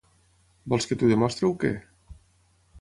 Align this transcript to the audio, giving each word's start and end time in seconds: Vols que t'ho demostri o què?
Vols 0.73 0.89
que 0.91 0.97
t'ho 1.03 1.11
demostri 1.13 1.47
o 1.53 1.53
què? 1.65 1.73